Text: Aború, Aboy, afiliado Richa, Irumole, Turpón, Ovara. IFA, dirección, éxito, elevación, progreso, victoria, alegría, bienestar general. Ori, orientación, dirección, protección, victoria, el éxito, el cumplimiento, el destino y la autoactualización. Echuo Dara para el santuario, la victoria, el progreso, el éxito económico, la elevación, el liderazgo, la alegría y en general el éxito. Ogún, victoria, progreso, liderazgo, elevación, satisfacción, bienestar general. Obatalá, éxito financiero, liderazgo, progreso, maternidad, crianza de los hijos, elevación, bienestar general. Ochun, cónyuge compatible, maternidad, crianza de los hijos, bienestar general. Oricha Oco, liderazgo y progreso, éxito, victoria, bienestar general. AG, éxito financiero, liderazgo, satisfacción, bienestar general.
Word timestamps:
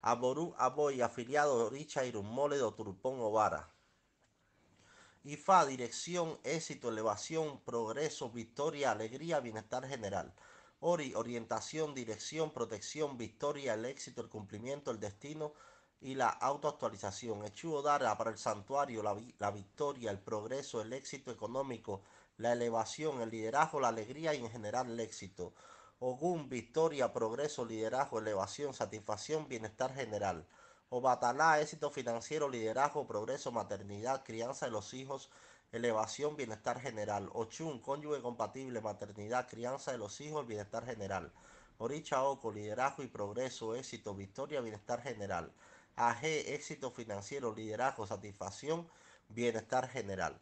Aború, 0.00 0.54
Aboy, 0.58 1.00
afiliado 1.00 1.68
Richa, 1.68 2.04
Irumole, 2.04 2.58
Turpón, 2.76 3.20
Ovara. 3.20 3.68
IFA, 5.24 5.66
dirección, 5.66 6.38
éxito, 6.44 6.88
elevación, 6.88 7.60
progreso, 7.64 8.30
victoria, 8.30 8.92
alegría, 8.92 9.40
bienestar 9.40 9.86
general. 9.86 10.32
Ori, 10.80 11.12
orientación, 11.14 11.94
dirección, 11.94 12.52
protección, 12.52 13.18
victoria, 13.18 13.74
el 13.74 13.84
éxito, 13.84 14.22
el 14.22 14.28
cumplimiento, 14.28 14.92
el 14.92 15.00
destino 15.00 15.52
y 16.00 16.14
la 16.14 16.28
autoactualización. 16.28 17.44
Echuo 17.44 17.82
Dara 17.82 18.16
para 18.16 18.30
el 18.30 18.38
santuario, 18.38 19.02
la 19.02 19.50
victoria, 19.50 20.12
el 20.12 20.20
progreso, 20.20 20.80
el 20.80 20.92
éxito 20.92 21.32
económico, 21.32 22.02
la 22.36 22.52
elevación, 22.52 23.20
el 23.20 23.30
liderazgo, 23.30 23.80
la 23.80 23.88
alegría 23.88 24.32
y 24.34 24.44
en 24.44 24.50
general 24.50 24.88
el 24.88 25.00
éxito. 25.00 25.52
Ogún, 26.00 26.48
victoria, 26.48 27.12
progreso, 27.12 27.64
liderazgo, 27.64 28.20
elevación, 28.20 28.72
satisfacción, 28.72 29.48
bienestar 29.48 29.92
general. 29.92 30.46
Obatalá, 30.90 31.60
éxito 31.60 31.90
financiero, 31.90 32.48
liderazgo, 32.48 33.04
progreso, 33.08 33.50
maternidad, 33.50 34.22
crianza 34.24 34.66
de 34.66 34.72
los 34.72 34.94
hijos, 34.94 35.28
elevación, 35.72 36.36
bienestar 36.36 36.80
general. 36.80 37.28
Ochun, 37.32 37.80
cónyuge 37.80 38.22
compatible, 38.22 38.80
maternidad, 38.80 39.48
crianza 39.48 39.90
de 39.90 39.98
los 39.98 40.20
hijos, 40.20 40.46
bienestar 40.46 40.86
general. 40.86 41.32
Oricha 41.78 42.22
Oco, 42.22 42.52
liderazgo 42.52 43.02
y 43.02 43.08
progreso, 43.08 43.74
éxito, 43.74 44.14
victoria, 44.14 44.60
bienestar 44.60 45.02
general. 45.02 45.52
AG, 45.96 46.24
éxito 46.24 46.92
financiero, 46.92 47.52
liderazgo, 47.52 48.06
satisfacción, 48.06 48.88
bienestar 49.28 49.88
general. 49.88 50.40